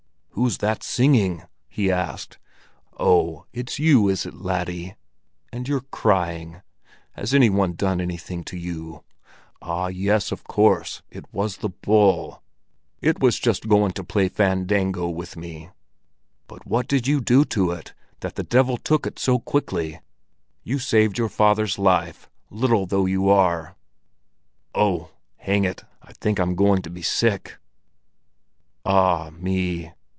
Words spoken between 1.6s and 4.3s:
he asked. "Oh, it's you, is